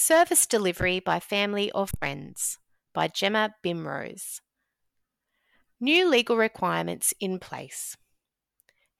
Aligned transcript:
Service 0.00 0.46
Delivery 0.46 1.00
by 1.00 1.18
Family 1.18 1.72
or 1.72 1.88
Friends 1.88 2.60
by 2.94 3.08
Gemma 3.08 3.56
Bimrose. 3.64 4.40
New 5.80 6.08
legal 6.08 6.36
requirements 6.36 7.12
in 7.18 7.40
place. 7.40 7.96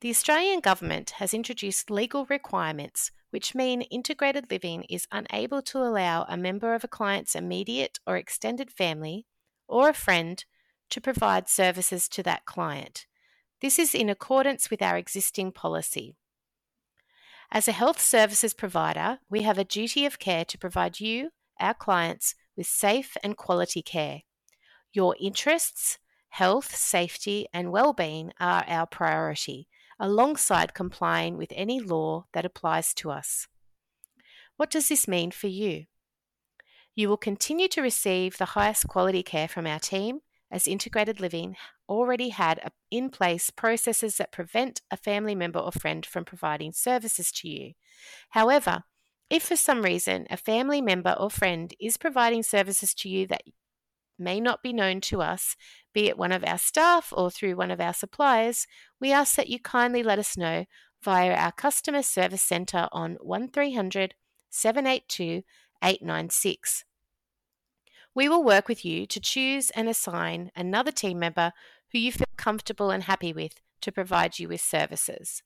The 0.00 0.10
Australian 0.10 0.58
Government 0.58 1.10
has 1.18 1.32
introduced 1.32 1.88
legal 1.88 2.26
requirements 2.26 3.12
which 3.30 3.54
mean 3.54 3.82
integrated 3.82 4.50
living 4.50 4.86
is 4.90 5.06
unable 5.12 5.62
to 5.62 5.78
allow 5.78 6.24
a 6.24 6.36
member 6.36 6.74
of 6.74 6.82
a 6.82 6.88
client's 6.88 7.36
immediate 7.36 8.00
or 8.04 8.16
extended 8.16 8.68
family 8.68 9.24
or 9.68 9.90
a 9.90 9.94
friend 9.94 10.44
to 10.90 11.00
provide 11.00 11.48
services 11.48 12.08
to 12.08 12.24
that 12.24 12.44
client. 12.44 13.06
This 13.60 13.78
is 13.78 13.94
in 13.94 14.08
accordance 14.08 14.68
with 14.68 14.82
our 14.82 14.98
existing 14.98 15.52
policy. 15.52 16.16
As 17.50 17.66
a 17.66 17.72
health 17.72 18.00
services 18.00 18.52
provider, 18.52 19.20
we 19.30 19.42
have 19.42 19.56
a 19.56 19.64
duty 19.64 20.04
of 20.04 20.18
care 20.18 20.44
to 20.44 20.58
provide 20.58 21.00
you, 21.00 21.30
our 21.58 21.72
clients, 21.72 22.34
with 22.56 22.66
safe 22.66 23.16
and 23.22 23.38
quality 23.38 23.80
care. 23.80 24.22
Your 24.92 25.16
interests, 25.18 25.98
health, 26.28 26.76
safety, 26.76 27.46
and 27.52 27.72
well-being 27.72 28.32
are 28.38 28.64
our 28.68 28.86
priority, 28.86 29.66
alongside 29.98 30.74
complying 30.74 31.38
with 31.38 31.52
any 31.54 31.80
law 31.80 32.26
that 32.34 32.44
applies 32.44 32.92
to 32.94 33.10
us. 33.10 33.46
What 34.58 34.70
does 34.70 34.88
this 34.88 35.08
mean 35.08 35.30
for 35.30 35.46
you? 35.46 35.86
You 36.94 37.08
will 37.08 37.16
continue 37.16 37.68
to 37.68 37.80
receive 37.80 38.36
the 38.36 38.44
highest 38.44 38.88
quality 38.88 39.22
care 39.22 39.48
from 39.48 39.66
our 39.66 39.78
team 39.78 40.20
as 40.50 40.68
integrated 40.68 41.18
living 41.18 41.56
already 41.88 42.30
had 42.30 42.70
in 42.90 43.10
place 43.10 43.50
processes 43.50 44.16
that 44.16 44.32
prevent 44.32 44.82
a 44.90 44.96
family 44.96 45.34
member 45.34 45.58
or 45.58 45.72
friend 45.72 46.04
from 46.04 46.24
providing 46.24 46.72
services 46.72 47.32
to 47.32 47.48
you. 47.48 47.72
However, 48.30 48.84
if 49.30 49.44
for 49.44 49.56
some 49.56 49.82
reason 49.82 50.26
a 50.30 50.36
family 50.36 50.80
member 50.80 51.14
or 51.18 51.30
friend 51.30 51.72
is 51.80 51.96
providing 51.96 52.42
services 52.42 52.94
to 52.94 53.08
you 53.08 53.26
that 53.26 53.42
may 54.18 54.40
not 54.40 54.62
be 54.62 54.72
known 54.72 55.00
to 55.02 55.22
us, 55.22 55.54
be 55.92 56.08
it 56.08 56.18
one 56.18 56.32
of 56.32 56.44
our 56.44 56.58
staff 56.58 57.12
or 57.16 57.30
through 57.30 57.56
one 57.56 57.70
of 57.70 57.80
our 57.80 57.94
suppliers, 57.94 58.66
we 59.00 59.12
ask 59.12 59.36
that 59.36 59.48
you 59.48 59.58
kindly 59.58 60.02
let 60.02 60.18
us 60.18 60.36
know 60.36 60.64
via 61.02 61.34
our 61.34 61.52
customer 61.52 62.02
service 62.02 62.42
centre 62.42 62.88
on 62.92 63.16
1300 63.20 64.14
782 64.50 65.42
896. 65.82 66.84
We 68.18 68.28
will 68.28 68.42
work 68.42 68.66
with 68.66 68.84
you 68.84 69.06
to 69.06 69.20
choose 69.20 69.70
and 69.76 69.88
assign 69.88 70.50
another 70.56 70.90
team 70.90 71.20
member 71.20 71.52
who 71.92 72.00
you 72.00 72.10
feel 72.10 72.26
comfortable 72.36 72.90
and 72.90 73.04
happy 73.04 73.32
with 73.32 73.60
to 73.80 73.92
provide 73.92 74.40
you 74.40 74.48
with 74.48 74.60
services. 74.60 75.44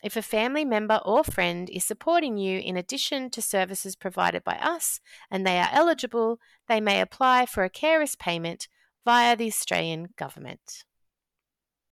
If 0.00 0.16
a 0.16 0.22
family 0.22 0.64
member 0.64 1.00
or 1.04 1.24
friend 1.24 1.68
is 1.68 1.84
supporting 1.84 2.36
you 2.36 2.60
in 2.60 2.76
addition 2.76 3.30
to 3.30 3.42
services 3.42 3.96
provided 3.96 4.44
by 4.44 4.58
us 4.58 5.00
and 5.28 5.44
they 5.44 5.58
are 5.58 5.68
eligible, 5.72 6.38
they 6.68 6.80
may 6.80 7.00
apply 7.00 7.46
for 7.46 7.64
a 7.64 7.68
carers 7.68 8.16
payment 8.16 8.68
via 9.04 9.34
the 9.34 9.48
Australian 9.48 10.10
Government. 10.16 10.84